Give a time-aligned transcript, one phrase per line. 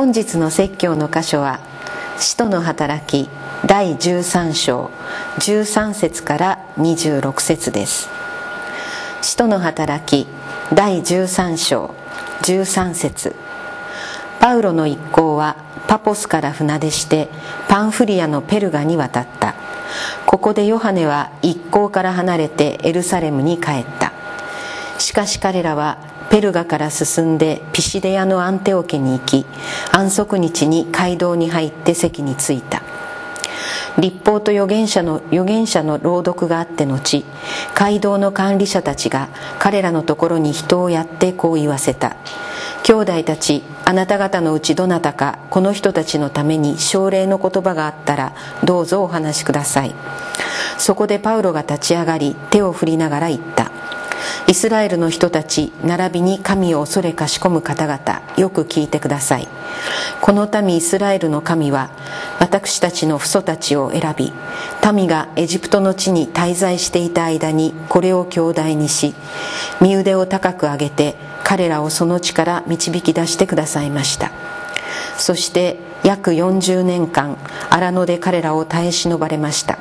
[0.00, 1.60] 本日の説教の箇所は
[2.18, 3.28] 「使徒の働き」
[3.66, 4.90] 第13章
[5.38, 8.08] 13節から26節です。
[9.20, 10.26] 使徒の働き
[10.72, 11.94] 第13章
[12.40, 13.36] 13節。
[14.38, 17.28] パウロの一行はパポスから船出して
[17.68, 19.54] パンフリアのペルガに渡った。
[20.24, 24.12] ここでヨハネは一行から離れてエルサレムに帰った。
[24.96, 25.98] しかし彼らは
[26.30, 29.44] ペルガから進んでピシデヤのアンテオ家に行き
[29.90, 32.82] 安息日に街道に入って席に着いた。
[33.98, 37.24] 立法と預言者の預言者の朗読があって後
[37.74, 39.28] 街道の管理者たちが
[39.58, 42.16] 彼らのところに人をやってこう言わせた。
[42.84, 48.32] 兄弟たちあなた方のうちどなたかこの人たちのために奨励の言葉があったら
[48.64, 49.94] どうぞお話しください。
[50.78, 53.72] そこでパウロが立ち上がり手を振りながら言った。
[54.46, 59.48] イスラエルの人たち並びに神を恐れかしこむ方々よく聞いてください。
[60.20, 61.90] この民イスラエルの神は
[62.38, 64.32] 私たちの父祖たちを選び
[64.92, 69.14] 民がエジプトの地に滞在していた間にこれを兄弟にし
[69.80, 74.30] 身腕を高く上げて彼らをその地から導き出してくださいました。
[75.16, 77.36] そして約40年間
[77.68, 79.78] 荒野で彼らを耐え忍ばれました。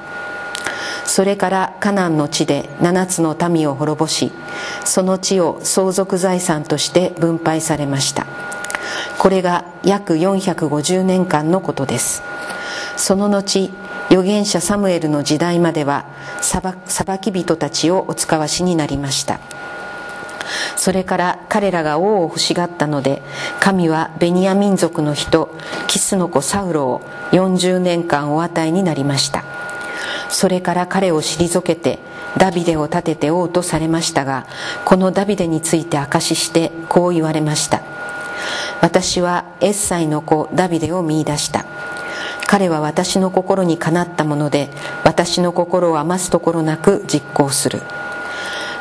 [1.09, 4.31] それからカナンの地で7つの民を滅ぼし
[4.85, 8.27] その地を相続財産として分配されました。
[9.17, 12.21] これが約450年間のことです。
[12.95, 13.71] その後
[14.09, 16.05] 預言者サムエルの時代までは
[16.41, 19.39] 裁き人たちをお使わしになりました。
[20.75, 23.23] それから彼らが王を欲しがったので
[23.59, 25.55] 神はベニヤ民族の人
[25.87, 29.68] キスの子サウロを40年間お与えになりました。
[30.29, 31.99] それから彼を退けて
[32.37, 34.45] ダビデを立てて王とされましたが
[34.85, 37.81] このダビデについて証ししてこう言われました。
[38.81, 41.65] 私はエッサイの子ダビデを見出した。
[42.47, 44.69] 彼は私の心にかなったもので
[45.03, 47.81] 私の心を余すところなく実行する。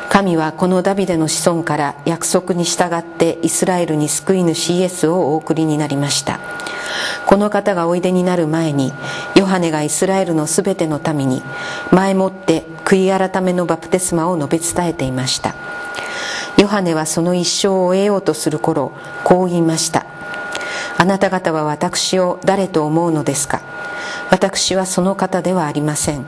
[0.09, 6.39] 神はこのダビデの子孫から約束に従ってイスラエルに救い主イエスをお送りになりました。
[7.29, 8.91] この方がおいでになる前に
[9.35, 11.43] ヨハネがイスラエルのすべての民に
[11.91, 15.53] 前もって悔い改めのバプテスマを述べ伝えていました。
[16.57, 20.07] ヨハネはその一生を終えようとする頃こう言いました。
[20.97, 23.61] あなた方は私を誰と思うのですか？
[24.31, 26.25] 私はその方ではありません。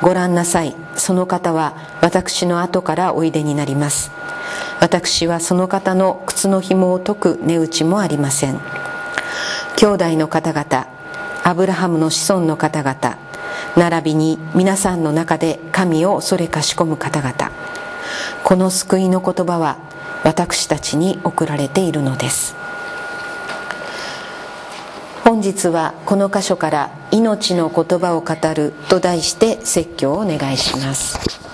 [0.00, 0.76] ご覧なさい。
[0.94, 4.12] その方は私の後からおいでになります。
[4.80, 8.60] 私はその方の靴の紐を解く値打ちもありません。
[9.80, 10.88] 兄弟の方々
[11.42, 13.16] アブラハムの子孫の方々
[13.78, 17.50] 並びに皆さんの中で神を恐れかしこむ方々。
[18.44, 19.78] この救いの言葉は
[20.22, 22.54] 私たちに送られているのです。
[25.24, 31.49] 本日はこの箇所から「命の言葉を語る」と題して説教をお願いします。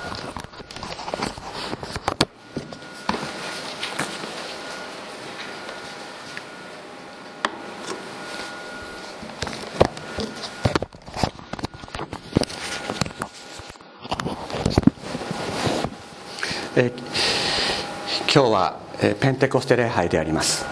[18.36, 18.78] 今日は、
[19.18, 20.66] ペンテコステ礼拝であります。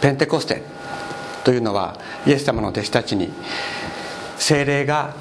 [0.00, 0.62] ペンテコステ
[1.44, 1.96] というのは
[2.26, 3.30] イエス様の弟子たちに
[4.36, 5.14] 精霊が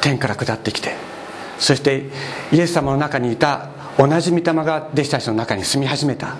[0.00, 0.94] 天から下ってきて
[1.58, 2.04] そして
[2.52, 6.36] イエス様の中にいた同じ御霊が弟子たちの中に住み始めた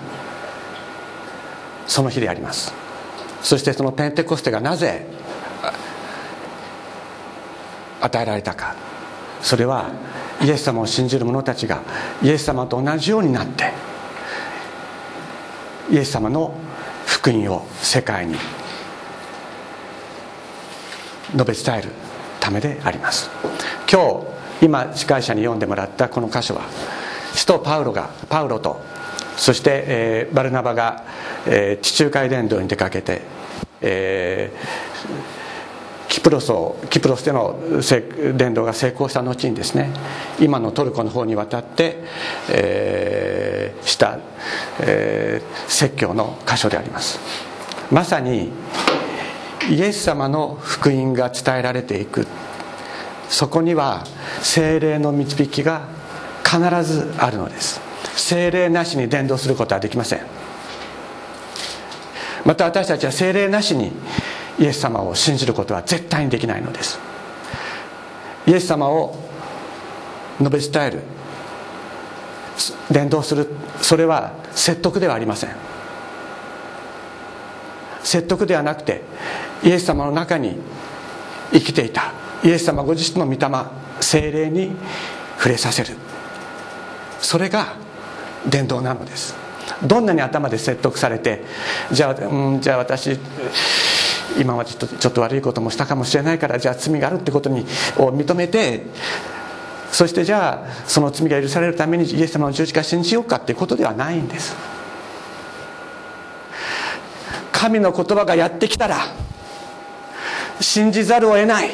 [1.85, 2.73] その日であります。
[3.41, 5.05] そしてそのペンテコステがなぜ
[7.99, 8.75] 与えられたか。
[9.41, 9.91] それは
[10.41, 11.81] イエス様を信じる者たちが
[12.23, 13.73] イエス様と同じようになって
[15.89, 16.53] イエス様の
[17.05, 18.35] 福音を世界に
[21.31, 21.89] 述べ伝える
[22.39, 23.29] ためであります。
[23.91, 24.21] 今
[24.59, 26.61] 日今司会者に読んでもらったこの箇所は
[27.33, 28.81] 使徒パウロがパウロと
[29.35, 31.03] そして、えー、バルナバが、
[31.45, 33.21] えー、地中海伝道に出かけて、
[33.81, 35.44] えー
[36.25, 37.55] プロスをキプロスでの
[38.35, 39.91] 伝道が成功した後にですね
[40.39, 41.97] 今のトルコの方に渡って、
[42.49, 44.17] えー、した、
[44.79, 47.19] えー、説教の箇所であります。
[47.91, 48.51] まさに
[49.69, 52.25] イエス様の福音が伝えられていく。
[53.29, 54.03] そこには
[54.41, 55.83] 精霊の導きが
[56.43, 57.79] 必ずあるのです。
[58.15, 60.21] 精霊なしに伝道することはできません。
[62.45, 63.91] また私たちは精霊なしに
[64.59, 66.99] イエス様を信じることは絶対にできないのです。
[68.47, 69.15] イエス様を
[70.39, 70.99] 述べ伝える。
[72.89, 73.49] 伝道する。
[73.81, 75.55] それは説得ではありません。
[78.03, 79.01] 説得ではなくて
[79.63, 80.57] イエス様の中に
[81.51, 82.13] 生きていた。
[82.43, 83.39] イエス様ご自身の御霊
[83.99, 84.75] 精霊に
[85.37, 85.95] 触れさせる。
[87.19, 87.75] それが
[88.47, 89.35] 伝道なのです。
[89.83, 91.43] どんなに頭で説得されて
[91.91, 93.17] じゃあ,、うん、じゃあ私
[94.39, 97.61] 今までちょっとちょっと悪いこともしたかもしれないからじゃあ罪があるってことに
[97.97, 98.83] を認めて
[99.91, 104.55] そしてじゃあその罪が許されるためにイエス様の十字架を信じようかっていうことではないんです。
[107.51, 108.97] 神の言葉がやってきたら
[110.59, 111.71] 信じざるを得ない。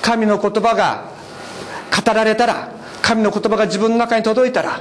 [0.00, 1.10] 神の言葉が
[2.04, 2.68] 語られたら
[3.02, 4.80] 神の言葉が自分の中に届いたら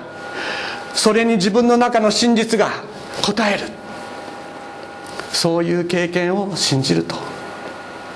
[0.94, 2.70] それに自分の中の真実が
[3.24, 3.81] 答える。
[5.34, 7.16] そういう経験を信じると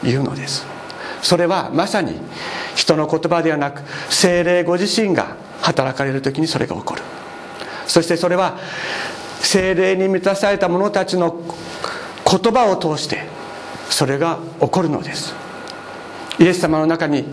[0.04, 0.66] いうのです。
[1.22, 2.20] それはまさに
[2.76, 7.02] 人の言葉ではなく精霊ご自身が働かれる時にそれが起こる。
[7.88, 8.58] そしてそれは
[9.40, 11.42] 精霊に満たされた者たちの
[12.30, 13.24] 言葉を通して
[13.90, 15.34] それが起こるのです。
[16.40, 17.26] イエス様の中に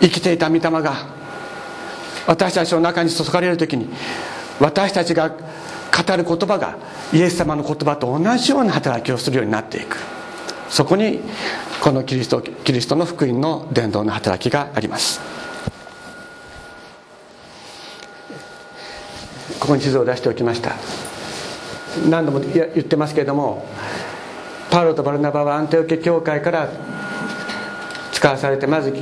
[0.00, 0.94] 生きていた御霊が
[2.26, 3.88] 私たちの中に注がれる時に
[4.58, 5.30] 私たちが
[5.90, 6.76] 語る言葉が
[7.12, 9.96] イエス様の言葉と同じような働きをするようになっていく。
[10.68, 11.20] そこに
[11.80, 15.20] このキリストキリストの福音の伝道の働きがあります。
[19.60, 20.72] ここに地図を出しておきました。
[22.08, 23.66] 何度も言ってますけれども
[24.70, 26.68] パウロとバルナバはアンテオケ教会から
[28.12, 28.92] 使わされてまず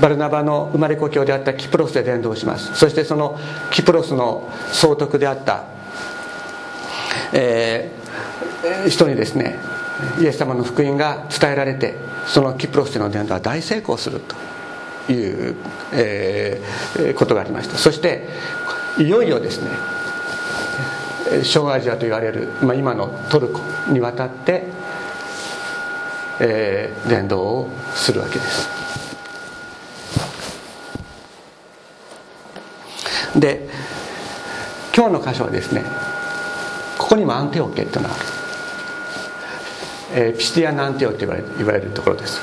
[0.00, 2.74] バルナバの生まれ故郷であったキプロスで伝道します。
[2.74, 3.38] そしてその
[3.72, 5.64] キプロスの総督であった、
[7.32, 9.58] えー、人にですね
[10.20, 11.94] イエス様の福音が伝えられて
[12.26, 14.20] そのキプロスでの伝道は大成功する
[15.06, 15.56] という、
[15.92, 17.78] えー、ことがありました。
[17.78, 18.28] そして
[18.98, 19.70] いよいよですね
[21.42, 24.64] 小アジアと言われる、まあ、今のトルコに渡って
[26.38, 28.68] えー、伝道をするわけです。
[33.34, 33.68] で
[34.94, 35.82] 今日の箇所はですね
[36.98, 38.16] ここにもアンテオケっていうのは、
[40.14, 41.28] えー、ピシティアンアンテオって言
[41.66, 42.40] われるところです。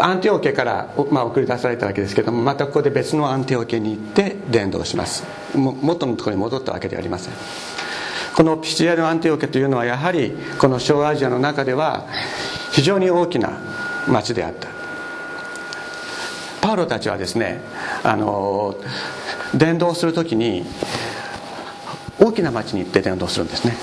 [0.00, 5.24] アンテオケから、まあ、送り出されたわけですけどもまたここで別のアンテオケに行って伝道します。
[5.54, 7.34] 元のところに戻ったわけではありません。
[8.36, 12.06] このピシティアのアンテオケというのはやはりこの小アジアの中では
[12.70, 13.58] 非常に大きな
[14.06, 14.68] 町であった。
[16.60, 17.60] パウロたちはですね
[18.04, 18.76] あの
[19.54, 20.64] 伝道する時に
[22.28, 23.74] 大きな町に行って伝道するんですね。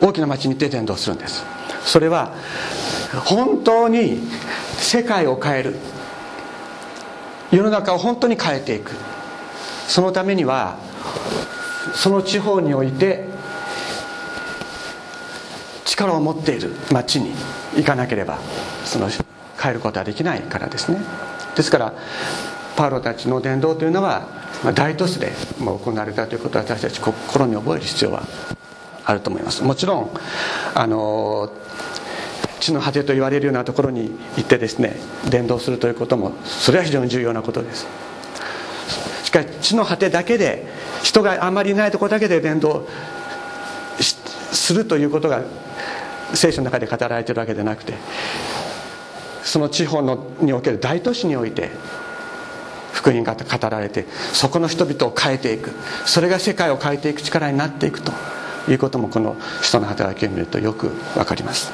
[0.00, 1.44] 大きな町に行って伝道するんです。
[1.84, 2.32] それは
[3.24, 4.20] 本当に
[4.78, 5.76] 世界を変える。
[7.50, 8.92] 世の中を本当に変えていく。
[9.88, 10.78] そのためには
[11.94, 13.24] その地方において
[15.84, 17.32] 力を持っている町に
[17.76, 18.38] 行かなければ
[18.84, 19.08] その
[19.60, 21.00] 変えることはできないからですね。
[21.56, 21.92] ですから
[22.76, 24.39] パウロたちの伝道というのは
[24.74, 28.22] 大都市で行われたということを私たち心に覚える必要は
[29.04, 29.62] あると思います。
[29.62, 30.10] もちろん
[30.74, 31.50] あの
[32.60, 34.96] 地の果てと言われるようなところに行ってですね
[35.30, 37.86] 伝道するということもそれは非常に重要なことです。
[39.24, 40.66] しかし地の果てだけで
[41.02, 42.86] 人があまりいないところだけで伝道
[44.00, 45.42] するということが
[46.34, 47.94] 聖書の中で語られているわけでなくて
[49.42, 51.70] その地方のにおける大都市において
[53.00, 55.70] 福音が語られてそこの人々を変えていく。
[56.04, 58.12] それが世界を変えていく力になっていくと。
[58.68, 61.72] いうこともこの人の働きを見るとよく分かります。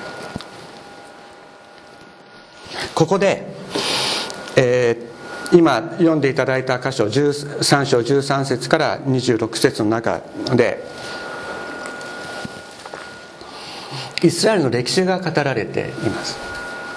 [2.94, 3.44] ここで、
[4.56, 10.22] えー、今読んでいただいた箇所13章13節から26節の中
[10.54, 10.82] で
[14.22, 16.38] イスラエルの歴史が語られています。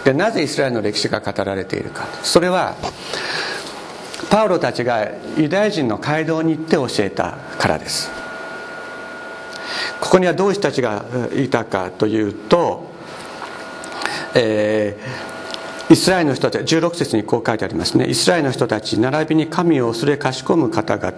[0.06, 2.08] でなぜイスラエルの歴史が語られているか。
[2.24, 2.76] それは
[4.30, 5.08] パウロたちが
[5.38, 8.12] ユダヤ人の街道に行って教えたからです。
[10.02, 12.90] ここにはどういう人たちがいたかというと、
[14.36, 14.98] え
[15.90, 18.06] イスラエルの人たち16節にこう書いてありますね。
[18.06, 21.12] イスラエルの人たち並びに神を恐れかしこむ方々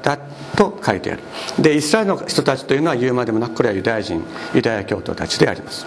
[0.56, 1.24] と書いてある。
[1.60, 4.24] でイスラエルの人たちというのは言うまでもなくこれはユダヤ人
[4.56, 5.86] ユダヤ教徒たちであります。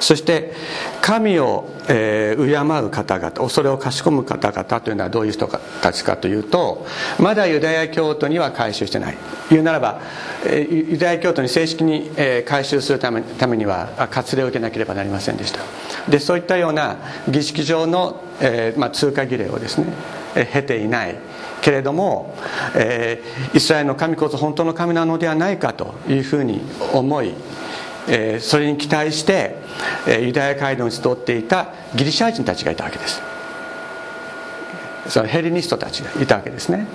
[0.00, 0.54] そして
[1.02, 5.46] 神を、えー、敬う方々恐れをかしこむ方々というのはどういう人
[5.82, 6.86] たちかというと
[7.18, 9.16] まだユダヤ教徒には改宗してない。
[9.50, 10.00] 言うならば、
[10.46, 15.60] えー、ユダヤ教徒に正式に、えー、改宗するためためには割礼を受けなければなりませんでした。
[16.08, 16.96] でそういったような
[17.28, 18.05] 儀式上の、
[18.40, 19.92] えーまあ、通過儀礼をですね
[20.52, 21.16] 経ていない
[21.62, 22.34] けれども、
[22.74, 26.60] えー、イスラエルの神こそ本当の神なのではないかというふうに
[26.92, 27.32] 思い、
[28.08, 29.56] えー、それに期待して、
[30.06, 33.35] えー、ユダヤ街道に集っていたギリシャ人たちがいたわけです。
[35.08, 36.86] そのヘレニストたちがいたわけですね。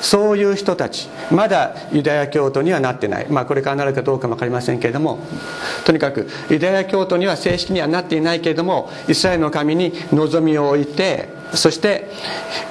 [0.00, 5.18] そういう人たちまだユダヤ教徒にはなってない、まあ、これからなるかどうかも分かりませんけれども
[5.84, 12.08] とにかくユダヤ教徒には正式にはなっていないけれどもイスラエルの神に望みを置いてそして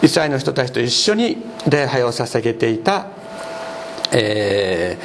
[0.01, 1.37] イスラエルの人たちと一緒に
[1.69, 3.07] 礼拝を捧げていた、
[4.11, 4.97] え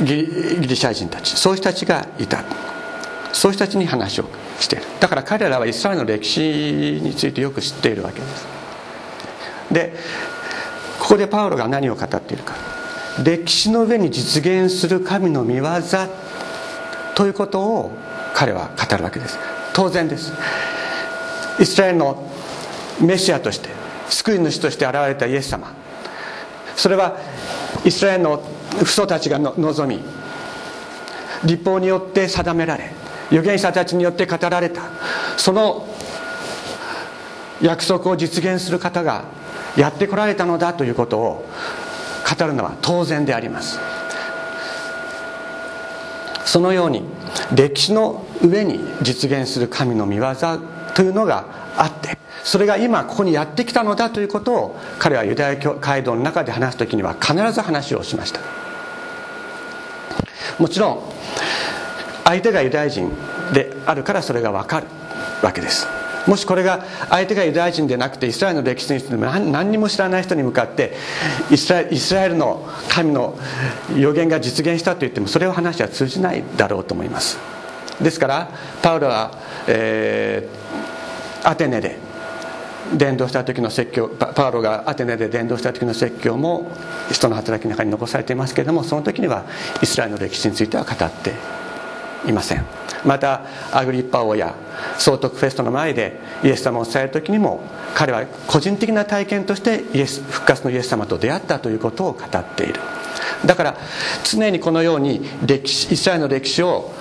[0.00, 1.36] ー、ギリシャ人たち。
[1.36, 2.44] そういう人たちがいた。
[3.32, 4.24] そういう人たちに話を
[4.58, 4.84] している。
[5.00, 8.57] だから彼らはイスラエルの歴史についてよく知っているわけです。
[9.70, 9.94] で
[10.98, 12.54] ここでパウロが何を語っているか。
[13.24, 15.64] 歴史の上に実現する神の見業
[17.14, 17.90] ということを
[18.34, 19.38] 彼は語るわけです。
[19.72, 20.32] 当然です。
[21.60, 22.30] イスラエルの
[23.00, 23.68] メシアとして
[24.08, 25.72] 救い主として現れたイエス様。
[26.76, 27.16] それは
[27.84, 28.42] イスラエルの
[28.84, 30.02] 父祖たちが望み。
[31.44, 32.90] 立法によって定められ
[33.28, 34.82] 預言者たちによって語られた。
[35.36, 35.86] その
[37.60, 39.24] 約束を実現する方が
[39.78, 41.48] やってこられたのだということを
[42.38, 43.78] 語るのは当然であります。
[46.44, 47.02] そのように
[47.54, 50.34] 歴史の上に実現する神の御業
[50.94, 51.44] というのが
[51.76, 58.40] あってそれが今ここにやってきたのだということを彼はユダヤ教街道の中で話す時には必ず話をしました。
[60.58, 61.02] もちろん
[62.24, 63.10] 相手がユダヤ人
[63.52, 64.86] であるからそれが分かる
[65.42, 65.86] わけです。
[66.28, 70.94] もしこれが相手がユダヤ人でなくてイスラエルの歴史について何何にも知らない人に向かって
[71.50, 73.38] イスラエルの神の
[73.96, 77.38] 予言が実現したと言ってもそれは話は通じないだろうと思います。
[77.98, 78.50] ですから
[78.82, 79.32] パウロは、
[79.66, 81.96] えー、アテネで
[82.94, 86.70] 伝道した時の説教パウロがアテネで伝道した時の説教も
[87.10, 89.46] 人の働きの中に残されていますけれどもその時には
[89.82, 91.57] イスラエルの歴史については語って
[92.26, 92.64] いません。
[93.04, 94.54] またアグリッパ王や
[94.98, 97.60] 総督フェストの前でイエス様を伝える時にも
[97.94, 102.80] 彼は個人的な体験としてイエス復活のイエス様と出会ったということを語っている。
[103.44, 103.76] だから
[104.24, 106.92] 常にこのように歴史イスラエルの歴史を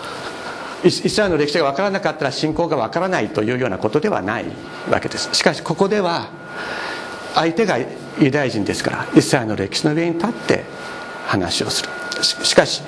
[0.83, 4.45] イスラエルの歴史が分からなかったら信仰が分からないというようなことではない
[4.91, 5.29] わけです。
[5.33, 6.29] しかしここでは
[7.33, 7.77] 相手が
[8.19, 10.63] ユダヤ人ですからイスラエルの歴史の上に立って
[11.25, 11.89] 話をする。
[12.24, 12.83] しかし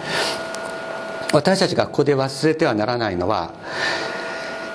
[1.32, 3.52] 私たちがここで忘れてはならないのは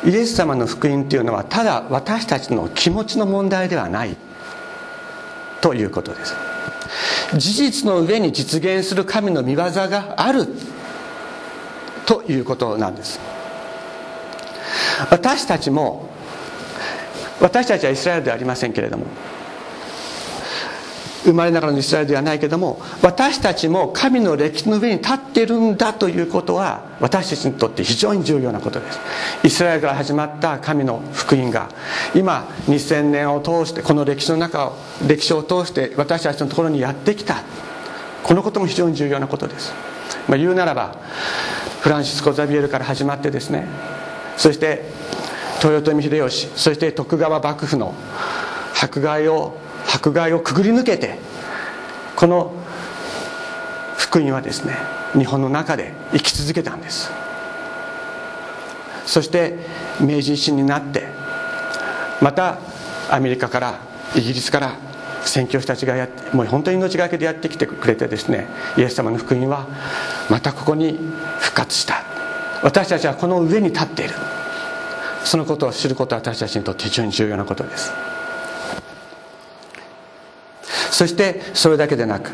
[0.05, 4.17] イエス様の福音というのはただ私たちの気持ちの問題ではない
[5.61, 6.35] ということです。
[7.37, 10.47] 事実の上に実現する神の御業がある
[12.05, 13.19] ということなんです。
[15.11, 16.11] 私たちも
[17.41, 19.07] 私たちはイスラエルではありませんけれども
[21.25, 28.99] 生まれながらのイスラエルではないけども私たちも神の歴史の上に立っているんだということは私たちにとって非常に重要なことです。
[29.45, 31.69] イスラエルから始まった神の福音が
[32.15, 34.73] 今2000年を通してこの歴史の中を
[35.07, 37.43] 歴史を通して私たちのところにやってきた。
[38.25, 39.73] このことも非常に重要なことです、
[40.27, 40.97] まあ、言うならば
[41.83, 43.69] フランシスコ・ザビエルから始まってですね
[44.39, 44.83] そして
[45.63, 47.95] 豊臣秀吉そして徳川幕府の
[48.75, 49.57] 迫害を
[49.95, 51.19] 迫害をくぐり抜けて
[52.17, 52.53] この
[53.97, 54.75] 福音はですね
[55.13, 57.11] 日本の中で生き続けたんです。
[59.07, 59.59] そして
[60.01, 61.07] 明治維新になって
[62.21, 62.59] また
[63.11, 63.79] アメリカから
[64.17, 64.77] イギリスから
[65.25, 69.67] 宣教師たちがやってもう本当に命がけでやってきてくれてですねイエス様の福音は
[70.29, 70.99] またここに
[71.39, 72.03] 復活した。
[72.63, 74.15] 私たちはこの上に立っている。
[75.23, 77.93] そのことを知ることは私たちにとって非常に重要なことです。
[80.95, 82.31] そしてそれだけでなく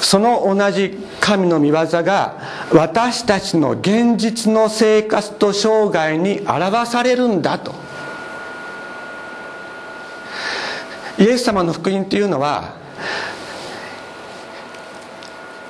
[0.00, 2.36] その同じ神の御業が
[2.70, 7.72] 私たちの現実の生活と生涯に表されるんだと。
[11.18, 12.74] イエス様の福音というのは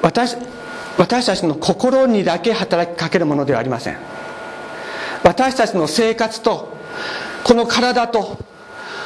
[0.00, 0.37] 私
[0.99, 3.99] 私たちの心にだけ働きかけるものではありません。
[5.22, 6.76] 私たちの生活と
[7.44, 8.51] この体と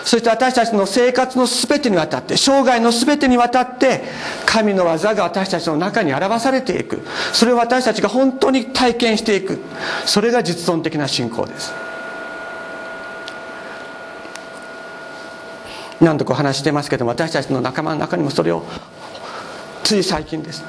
[0.07, 4.05] そして私たちの生活の全てにわたって生涯の全てにわたって
[4.47, 7.05] 神の技が私たちの中に表されていく。
[7.33, 9.59] それを私たちが本当に体験していく。
[10.05, 11.73] それが実存的な信仰です。
[16.01, 18.63] 何度かお話してますけども私たちの仲間の中にもそれを
[19.83, 20.63] つい最近です。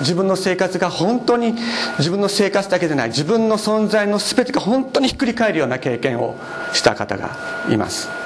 [0.00, 1.54] 自分の生活が本当に
[1.96, 6.36] 自分の生活だけでない自分の存在の全てが本当にひっくり返るような経験を
[6.74, 8.23] した方がいます。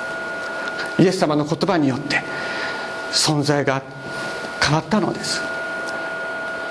[0.98, 2.22] イエス様の言葉によって
[3.12, 3.82] 存在が
[4.62, 5.40] 変わったのです。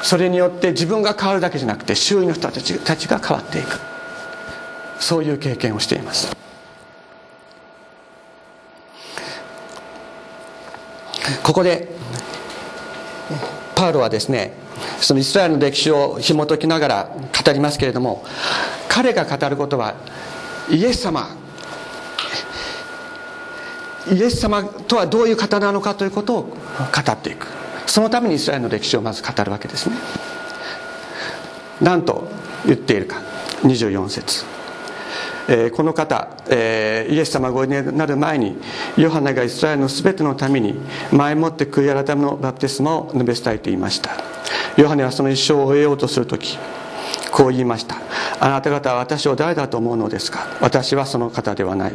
[0.03, 3.79] それによって自分が変わるだけじゃなくて周囲の人たちたちが変わっていく。
[5.00, 6.36] そういう経験をしています。
[11.43, 11.88] ここで
[13.75, 14.53] パウロはですね
[15.00, 17.10] そのイスラエルの歴史を紐解きながら
[17.46, 18.25] 語りますけれども
[18.88, 19.96] 彼が語ることは
[20.69, 21.27] イエス様
[24.11, 27.47] イエス様とはどういう方なのかということを語っていく。
[27.85, 29.95] そのためにイスラエルの歴史をまず語るわけですね。
[31.81, 32.27] 何と
[32.65, 33.21] 言っているか。
[33.63, 34.45] 24節。
[35.49, 38.57] えー、この方、えー、イエス様がおいでになる前に
[38.97, 40.75] ヨハネがイスラエルの全てのために
[41.11, 44.11] 前もって悔い改めのバプテスマを述べ伝えていました。
[44.75, 46.59] ヨハネはその一生を終えようとする時
[47.31, 47.95] こう言いました。
[48.39, 50.47] あなた方は私を誰だと思うのですか？
[50.59, 51.93] 私はその方ではない。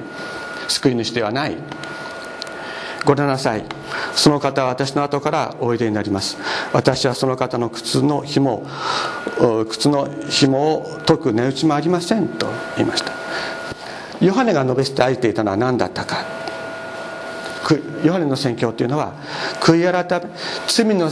[0.69, 1.57] 救い主ではない。
[3.05, 3.65] ご覧なさい。
[4.15, 6.37] その方は私の後からおいでになります。
[6.73, 8.67] 私はその方の靴の紐
[9.69, 13.13] 靴の紐を解く値打ちもありませんと言いました。
[14.21, 16.25] ヨハネが述べ伝えていたのは何だったか。
[18.05, 19.15] ヨハネの宣教というのは
[19.61, 20.31] 悔い改め
[20.67, 21.11] 罪の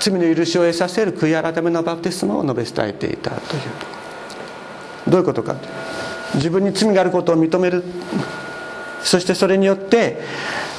[0.00, 3.62] 罪の許しを得させる悔い改めのバプテスマを述べ伝えていたという。
[5.06, 5.54] どういうことか。
[5.54, 5.68] と
[6.34, 7.84] 自分に罪があることを認める。
[9.04, 10.18] そしてそれによって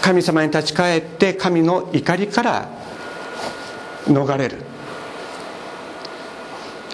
[0.01, 2.67] 神様に立ち返って神の怒りから
[4.07, 4.57] 逃れる。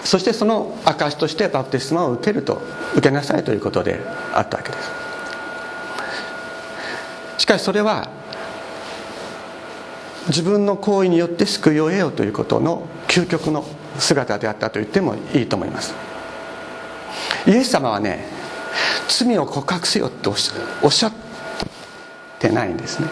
[0.03, 2.61] そしてその証としてバプテスマを受けると
[2.93, 3.99] 受けなさいということで
[4.33, 4.91] あったわけです。
[7.37, 8.09] しかしそれは
[10.27, 13.65] 自分の行為によって救いを得ようということの究極の
[13.97, 15.93] 姿であったと言ってもいいと思います。
[17.47, 18.40] イエス様はね
[19.07, 20.35] 罪を告白せよっておっ
[20.91, 21.13] しゃっ
[22.39, 23.07] てないんですね。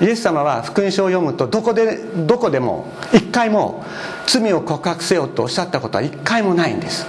[0.00, 1.96] イエス様は福音書を読むとどこで
[2.26, 3.84] どこでも一回も
[4.26, 7.06] 罪を告白せよとおっしゃったことは一回もないんです。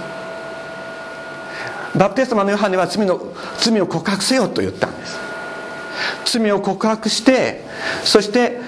[1.96, 3.20] バプテスマのヨハネは罪の
[3.58, 5.18] 罪を告白せよと言ったんです。
[6.26, 7.64] 罪を告白して
[8.04, 8.60] そして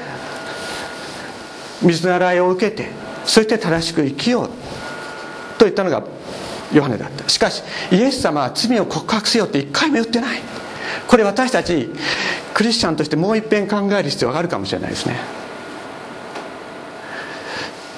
[1.82, 2.88] 水の洗いを受けて
[3.24, 4.48] そして正しく生きよう
[5.58, 6.02] と言ったのが
[6.72, 7.28] ヨハネだった。
[7.28, 10.40] しかしイエス様は罪を告白せよって一回も言ってない。
[11.06, 11.90] これ私たち
[12.54, 15.16] クリスチャンとしてもう一遍考える必要があるかもしれないですね。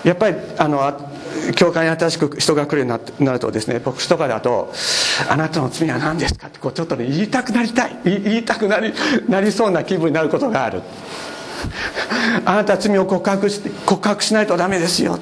[0.04, 1.10] やっぱりあの
[1.54, 4.72] 教会に新しく人が来るようになるとですね牧師とかだと
[5.28, 7.98] 「あなたの罪は何ですか?」ってこうちょっとね言いたくなりたい。
[8.04, 8.94] 言いたくなり
[9.28, 10.82] なりそうな気分になることがある。
[12.44, 15.18] あなたは罪を告白し告白しないとダメですよ。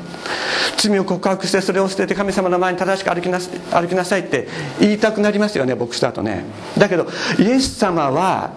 [0.77, 4.49] 罪を告白してそれを捨てて神様の前に正しく歩きな歩きなさいって
[4.81, 6.45] 言いたくなりますよね牧師だとね。
[6.77, 7.07] だけど
[7.39, 8.53] イエス様は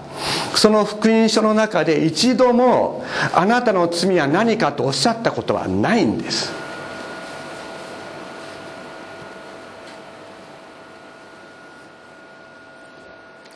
[0.55, 6.51] その福音書の中で一度もあなたの罪は何かとおっしゃったことはないんです。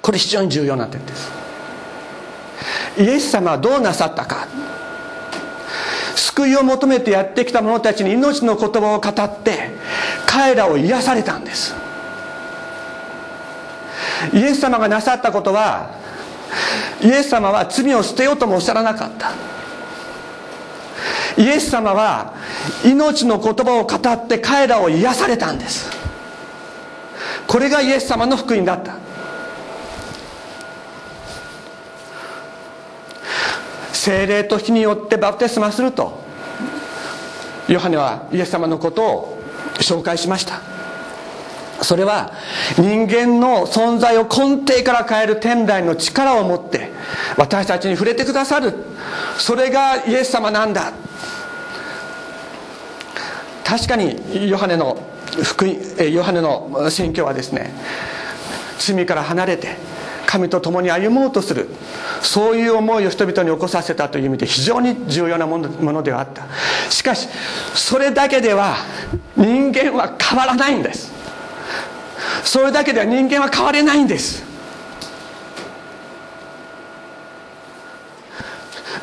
[0.02, 1.43] これ非常に重要な点です。
[2.98, 4.48] イエス様はどうなさったか。
[6.16, 9.72] 救いを求めてやってきた者たちに命の言葉を語って
[10.26, 11.76] 彼らを癒されたんです。
[14.34, 15.92] イエス様がなさったことは
[17.02, 19.32] イエス様は罪を捨てようともおっしゃらなかった。
[21.36, 22.34] イエス様は
[22.86, 25.90] 命の言葉を語って彼らを癒されたんです。
[27.48, 29.03] これがイエス様の福音だった。
[34.04, 36.20] 精霊と火によってバプテスマすると。
[37.70, 39.38] ヨハネはイエス様のことを
[39.76, 40.60] 紹介しました。
[41.82, 42.34] それは
[42.78, 46.92] 人間の存在を根底から変える天台の力を持って
[47.38, 48.74] 私たちに触れてくださる。
[49.38, 50.92] それがイエス様なんだ。
[53.64, 54.98] 確かにヨハネの
[55.42, 57.74] 福音ヨハネの宣教はですね
[58.80, 59.78] 罪から離れて
[60.34, 61.68] 神と共に歩もうとする。
[62.24, 66.48] そういう思いを人々に起こさせたという意味で非常に重要なものではあった。
[66.90, 67.30] しかし
[67.76, 68.78] それだけでは
[69.38, 71.12] 人間は変わらないんです。
[72.44, 74.44] それだけでは人間は変われないんです。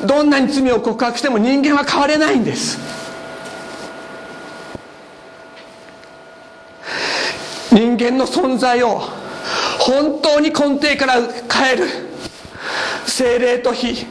[0.05, 2.77] どんなに罪を告白しても人間は変われないんです。
[7.71, 9.20] 人間の存在を
[9.81, 11.15] 本当に根底から
[11.51, 11.87] 変える。
[13.07, 14.05] 精霊と火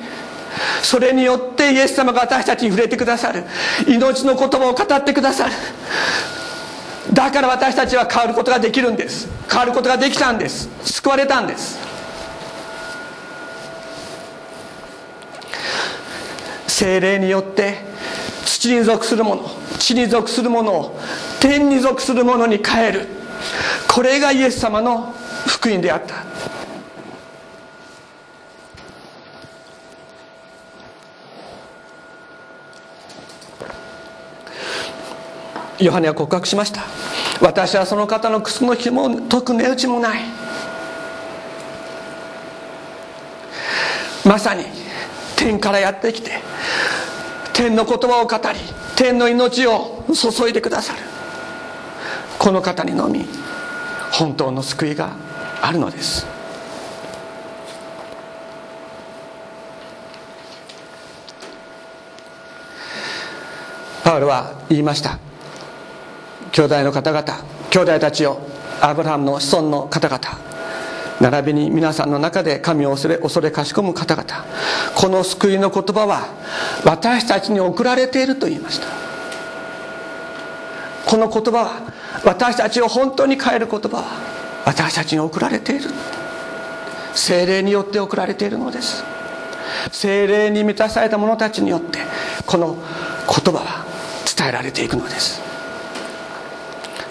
[0.83, 3.45] それによってイエス様が私たちに触れてくださる。
[3.87, 5.53] 命の言葉を語ってくださる。
[7.13, 9.29] だから私たちは変わることができるんです。
[9.49, 10.69] 変わることができたんです。
[10.83, 11.79] 救われたんです。
[16.67, 17.79] 精霊によって
[18.45, 20.99] 土に属するもの地に属するものを
[21.39, 23.07] 天に属するものに変える。
[23.89, 25.15] これがイエス様の
[25.47, 26.15] 福音であった。
[35.79, 36.83] ヨハネは告白しました。
[37.41, 40.21] 私はその方の靴のひも解く値打ちもない。
[44.27, 44.65] まさに
[45.37, 46.33] 天からやってきて
[47.55, 48.59] 天の言葉を語り
[48.95, 50.99] 天の命を注いでくださる。
[52.39, 53.27] この方にのみ
[54.13, 55.11] 本当の救いが
[55.63, 56.27] あるのです。
[64.03, 65.19] パウロは言いました。
[66.53, 68.39] 兄弟の方々兄弟たちよ
[68.81, 70.21] アブラハムの子孫の方々
[71.21, 74.45] 並びに皆さんの中で神を恐れ恐れかしこむ方々
[74.97, 76.29] この救いの言葉は
[76.85, 78.87] 私たちに送られていると言いました。
[81.07, 81.93] この言葉は
[82.25, 84.30] 私たちを本当に変える言葉は
[84.65, 85.91] 私たちに送られている。
[87.15, 89.03] 精霊によって送られているのです。
[89.93, 91.99] 精霊に満たされた者たちによって
[92.47, 92.77] この
[93.29, 93.85] 言葉は
[94.37, 95.41] 伝えられていくのです。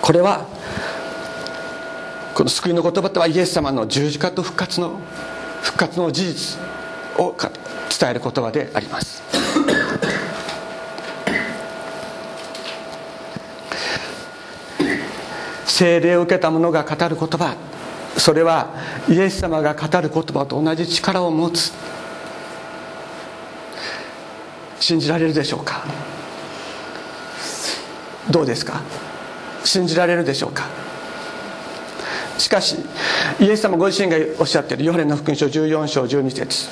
[0.02, 0.46] これは
[2.34, 5.00] この救いの言葉とはイエス様の十字架と復活の
[5.62, 6.60] 復活の事実
[7.18, 7.36] を
[8.00, 9.29] 伝える言葉であります。
[15.80, 17.56] 聖霊を受けた者が語る言葉。
[18.18, 18.68] それは
[19.08, 21.72] イエス様が語る言葉と同じ力を持つ。
[24.82, 25.86] 信じられるでしょうか？
[28.30, 28.82] どうですか？
[29.64, 30.66] 信じられるでしょうか？
[32.38, 32.76] しかし
[33.40, 36.68] イエス様ご自身がおっしゃっているヨハネの福音書14章12節。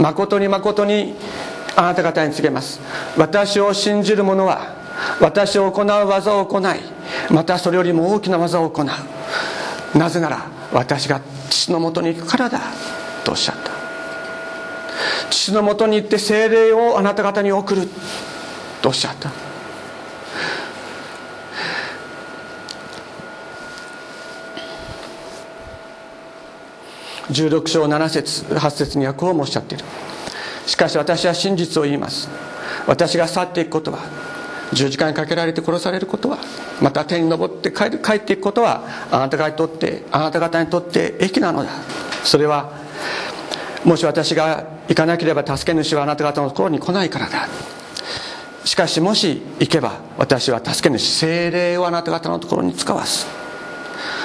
[0.00, 1.14] 誠に誠に
[1.76, 2.80] あなた方に告げます。
[3.16, 4.74] 私を信じる者は
[5.20, 6.80] 私を行う技を行い
[7.30, 8.86] またそれよりも大きな技を行う。
[9.98, 11.20] なぜなら私が
[11.50, 12.60] 父のもとに行くからだ
[13.24, 13.70] とおっしゃった。
[15.30, 17.88] 父のもとに行って精霊をあなた方に送る
[18.80, 19.30] とおっしゃった。
[27.30, 29.84] 16章7節8節にはこうもおっしゃっている。
[30.66, 32.28] しかし私は真実を言います。
[32.86, 34.00] 私が去っていくことは
[34.72, 36.38] 十字架にかけられて殺されることは
[36.80, 41.70] また天に昇って帰帰っていくことはあなた方にとってあなた方にとって益なのだ。
[42.24, 42.72] それは
[43.84, 47.48] もし私が行かなければ助け主はあなた方のところに来ないからだ。
[48.64, 53.26] しかしもし行けば私は助け主精霊をあなた方のところに使わす。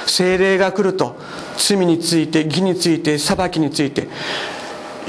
[0.05, 1.17] 精霊が来ると
[1.57, 4.07] 罪について義について裁きについて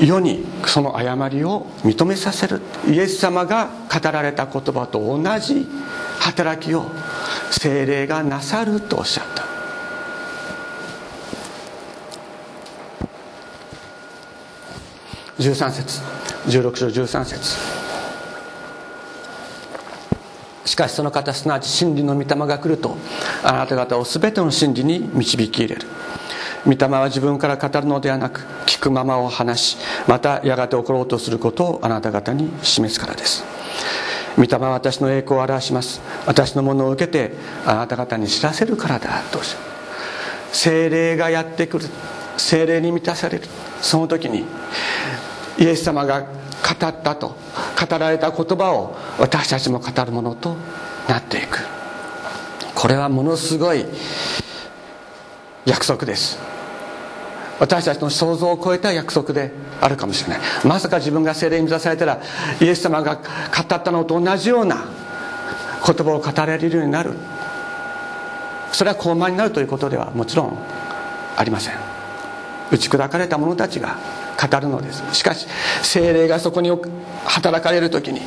[0.01, 2.61] 世にその誤りを認めさせる。
[2.89, 5.67] イエス様が語られた言葉と同じ
[6.21, 6.87] 働きを
[7.51, 9.45] 精霊がなさるとおっしゃった。
[15.39, 16.01] 13節。
[16.47, 17.79] 16章13節。
[20.65, 22.97] しかしその方すなわち真理の御霊が来ると
[23.43, 25.87] あなた方を全ての真理に導き入れる。
[26.67, 33.45] 御霊は自分から語るのではなく聞くままを話しまたやがて起ころうとすることをあなた方に示すからです。
[34.37, 36.01] 御霊は私の栄光を表します。
[36.27, 37.33] 私のものを受けて
[37.67, 39.23] あなた方に知らせるからだ。
[39.33, 39.41] と
[40.53, 41.87] 精霊がやってくる。
[42.37, 43.45] 精霊に満たされる。
[43.81, 44.45] その時に
[45.59, 50.57] イエス様が語ったと語られた言葉を私たちも語るものと
[51.09, 51.67] なっていく。
[52.75, 53.85] これはものすごい
[55.69, 56.39] 約束です。
[57.61, 59.51] 私たちの想像を超えた約束で
[59.81, 60.41] あるかもしれない。
[60.65, 62.21] まさか自分が精霊に満たされたら
[62.61, 64.87] イエス様が語ったのと同じような
[65.85, 67.13] 言葉を語られるようになる。
[68.73, 70.59] それは高慢になるということではもちろん
[71.37, 71.75] ありません。
[72.71, 73.99] 打ち砕かれた者たちが
[74.41, 75.03] 語るのです。
[75.13, 75.47] しかし
[75.83, 76.71] 精霊がそこに
[77.25, 78.23] 働かれる時に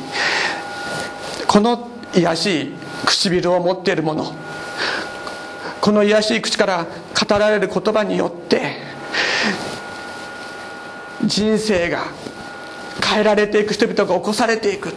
[1.48, 2.74] この卑しい
[3.06, 4.32] 唇を持っている者
[5.80, 6.86] この卑しい口から
[7.28, 8.76] 語られる言葉によって
[11.24, 12.04] 人生が
[13.04, 14.92] 変えられていく人々が起こされていく。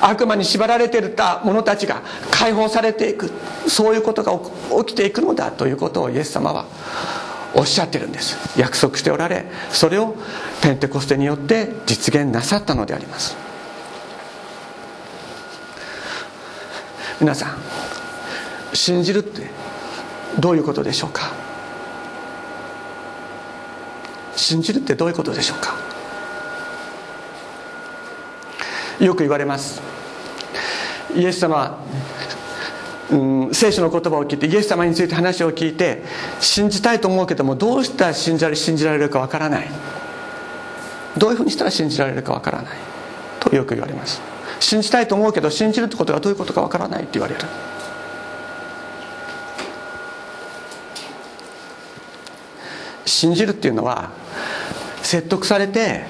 [0.00, 3.30] 悪魔に縛られていた者たちが解放されていく。
[3.66, 4.32] そういうことが
[4.84, 6.66] 起きていくのだということをイエス様は
[7.54, 8.36] おっしゃってるんです。
[8.58, 10.14] 約束しておられそれを
[10.62, 13.36] ペンテコステによって実現なさったのであります。
[17.20, 17.58] 皆さん
[18.74, 19.50] 信じるって
[20.38, 21.47] どういうことでしょうか？
[24.38, 25.74] 信じるってどういうことでしょうか？
[29.04, 29.82] よく言われます。
[31.14, 31.84] イエス様、
[33.10, 33.16] う
[33.48, 36.02] ん、聖書の言葉を聞いてイエス様について話を聞いて
[36.40, 39.68] 信じたいと思うけどもどうしたら信じられ信じられるかわからない。
[41.16, 42.76] どういうふうにしたら信じられるかわからない。
[43.40, 44.20] とよく言われます。
[44.60, 47.40] 信じたいと思うけど信じるってことがどういうことかわからないって言われる。
[53.06, 54.10] 信じるっていうのは
[55.08, 56.02] 説得されて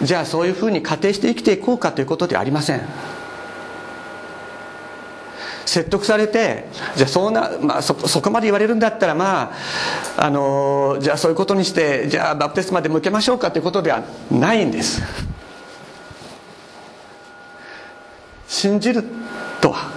[0.00, 2.80] じゃあそういうふうに仮定して生きていこうかということではありません。
[5.66, 9.52] 説得されてじゃあそんな、まあ、そそこまで言われるんだったらま
[10.16, 15.02] ああのじゃあそういうことにしてじゃあバプテスマで向けましょうかということではないんです。
[18.48, 19.04] 信じる
[19.60, 19.90] とは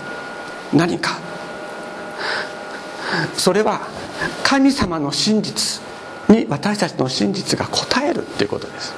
[0.73, 1.17] 何か。
[3.37, 3.87] それは
[4.43, 5.85] 神様の真実。
[6.29, 7.69] に私たちの真実が応
[8.03, 8.93] えるということです。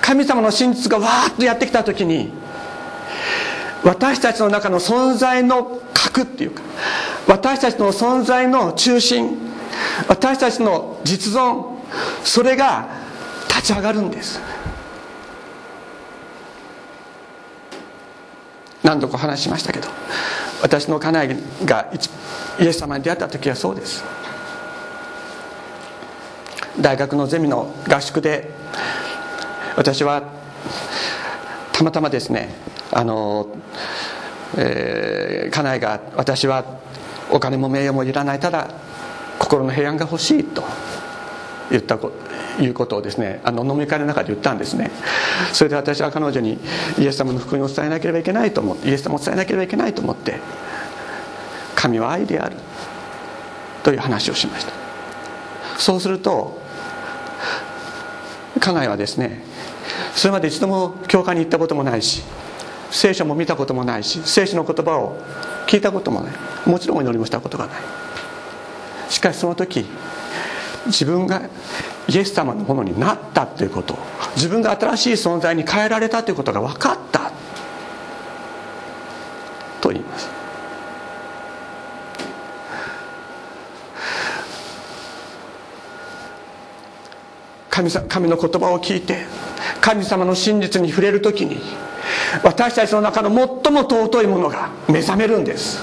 [0.00, 2.32] 神様の真実がわーっとやってきた時に
[3.84, 6.62] 私たちの中の存在の核っていうか
[7.28, 9.38] 私たちの存在の中心
[10.08, 11.76] 私たちの実存
[12.24, 12.88] それが
[13.48, 14.40] 立ち上がるんです。
[18.82, 19.88] 何度か話しましたけど
[20.62, 21.92] 私の家内が
[22.58, 24.02] イエス様に出会った時はそうです。
[26.78, 28.50] 大学のゼミの合宿で
[29.76, 30.22] 私は
[31.72, 32.54] たまたまですね
[32.92, 33.48] あの、
[34.56, 36.64] えー、家内が私は
[37.30, 38.70] お金も名誉もいらないただ
[39.38, 40.62] 心の平安が欲しいと
[41.70, 41.98] 言った
[42.60, 44.90] いうことをですねあの飲み会の中で言ったんですね。
[45.52, 46.58] それで私は彼女に
[46.98, 50.34] イエス様の福音を伝えなければいけないと思ってイエス様を伝えなければいけないと思って
[51.74, 52.56] 神は愛である
[53.82, 54.79] という話をしました。
[55.80, 56.60] そうすると
[58.60, 59.42] 家内はですね
[60.14, 62.22] それまで一度も教会に行ったこともないし
[62.90, 65.18] 聖書も見たこともないし聖書の言葉を
[65.66, 66.34] 聞いたこともない。
[66.66, 67.76] もちろん祈りもしたことがない。
[69.08, 69.86] しかしその時
[70.86, 71.42] 自分が
[72.08, 73.96] イエス様のものになったということ
[74.34, 77.30] 自分が新しい存在に変えられたということが分かった
[79.80, 80.40] と言います
[87.82, 89.24] 神神の言葉を聞いて
[89.80, 91.58] 神様の真実に触れる時に
[92.42, 95.82] 私たちの中の最も尊いものが目覚めるんです。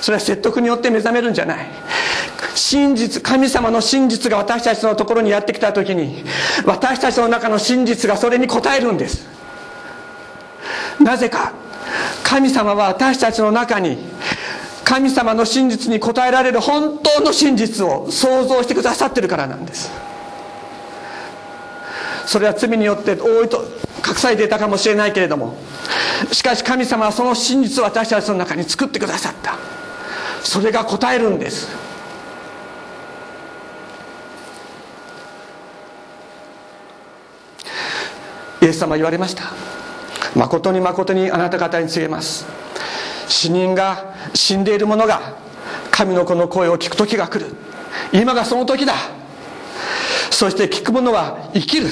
[0.00, 1.66] それは説得によって目覚めるんじゃない。
[2.54, 6.24] 真実神様の真実が私たちのところにやってきた時に
[6.66, 9.26] 私たちの中の真実がそれに応えるんです。
[11.00, 11.52] なぜか
[12.24, 13.98] 神様は私たちの中に
[14.84, 19.90] 神様の真実に応えられる本当の真実を想像してくださってるからなんです。
[22.26, 23.64] それは罪によって多いと
[24.06, 25.56] 隠されていたかもしれないけれども
[26.30, 29.56] しかし神様はその真実を私たちの中に作ってくださった。
[30.42, 31.68] それが答えるんです。
[38.60, 39.44] イエス様言われました。
[40.36, 42.46] 誠に誠にあなた方に告げます。
[43.32, 45.34] 死人が死んでいる者が
[45.90, 47.54] 神の子の声を聞く時が来る。
[48.12, 48.94] 今がその時だ。
[50.30, 51.88] そして聞く者は生きる。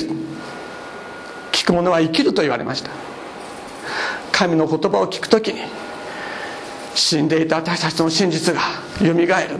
[1.51, 2.91] 聞く者は生きると言われました。
[4.33, 5.61] 神の言葉を聞く時に
[6.95, 8.61] 死んでいた私たちの真実が
[9.03, 9.57] よみがえる。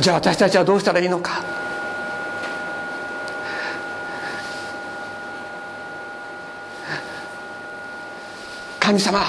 [0.00, 1.61] じゃあ私たちはどうしたらいいのか。
[8.92, 9.24] 神様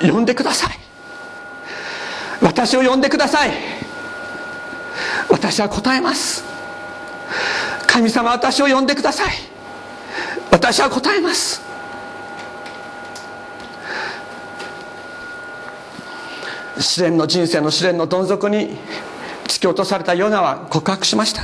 [0.00, 0.76] 呼んでください。
[2.42, 3.52] 私を呼んでください。
[5.30, 6.42] 私は答えます。
[7.86, 9.34] 神様私を呼んでください。
[10.50, 11.62] 私は答えます。
[16.80, 18.76] 試練の人生の試練のどん底に
[19.44, 21.42] 突き落とされたヨナは告白しました。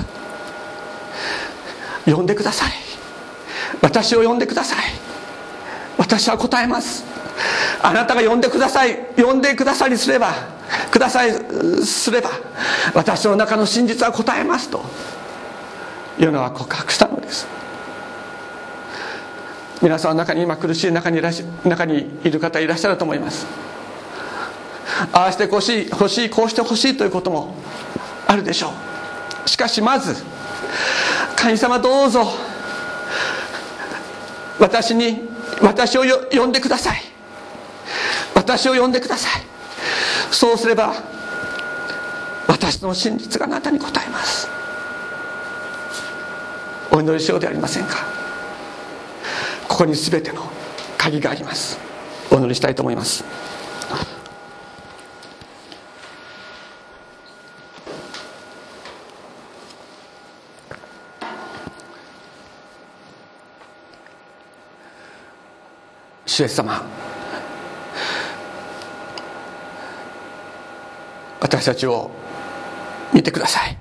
[2.05, 2.73] 呼んでください。
[3.81, 5.13] 私を呼んでください。
[5.99, 7.12] 私は答えます。
[7.83, 8.97] あなたが呼んでください。
[9.17, 10.33] 呼んでくださりすれば
[10.91, 11.33] ください
[11.85, 12.31] すれば
[12.95, 14.83] 私の中の真実は答えますと。
[16.19, 17.47] ヨナは告白したのです。
[19.83, 23.47] 皆さんの中に今苦しい中にいらし中にいる方いらっしゃると思います。
[25.13, 27.55] ああしてほしい欲しいこうしてほしいということも
[28.29, 28.73] あるでしょ
[29.45, 29.49] う。
[29.49, 30.23] しかしまず
[31.37, 32.29] 神様どうぞ
[34.61, 35.29] 私に
[35.61, 37.12] 私を呼んでください。
[38.43, 39.43] 私を呼んでください。
[40.33, 40.95] そうすれば
[42.49, 44.49] 私の真実があなたに答えます。
[46.91, 47.99] お祈りしようではありませんか。
[49.69, 50.43] ここに全ての
[50.99, 51.79] 鍵があります。
[52.33, 53.25] お祈りしたいと思います。
[66.27, 67.02] 主イエス様
[71.43, 72.09] 私たちを
[73.13, 73.77] 見てください。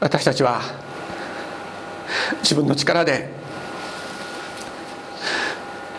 [0.00, 0.62] 私たちは
[2.42, 3.28] 自分の力で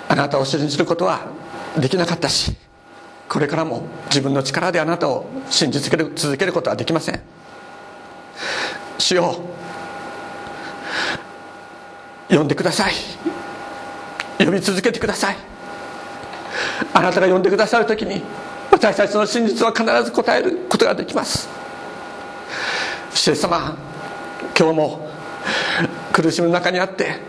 [0.10, 1.28] あなたを信じることは
[1.78, 2.56] できなかったし
[3.28, 7.22] これからも自分の力であなたを信じ続ける続けることはできません。
[8.98, 9.36] 主よ
[12.30, 12.94] 呼んでください。
[14.40, 15.38] 呼び続けてください。
[16.94, 18.22] あなたが呼んでくださる時に
[18.72, 21.50] 私たちの真実は必ず答えることができます。
[23.14, 23.76] 主イエス様
[24.58, 25.10] 今日も
[26.14, 27.20] 苦しみの中にあって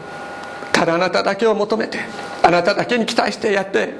[0.73, 2.01] ただあなただけを求めて
[2.42, 3.95] あなただけに期待してやって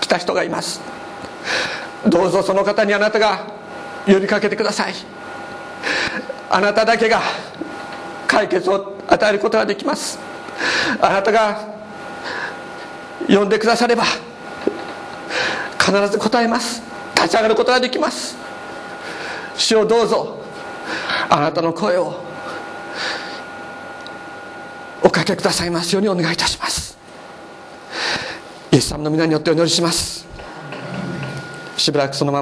[0.00, 0.80] きた人がいます。
[2.06, 3.46] どうぞその方にあなたが
[4.06, 4.94] 呼びかけてください。
[6.50, 7.20] あなただけが
[8.26, 10.18] 解決を与えることができます。
[11.00, 11.71] あなたが
[13.28, 14.04] 呼んでくだされば
[15.78, 16.82] 必ず答えます。
[17.14, 18.36] 立ち上がることができます。
[19.56, 20.38] 主をどうぞ
[21.28, 22.14] あなたの声を
[25.02, 26.98] おかけくださいますようにお願いいたします。
[28.70, 30.26] イエス様の皆によってお祈りします。
[31.76, 32.40] しばらくそのまま